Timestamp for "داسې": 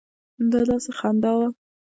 0.69-0.91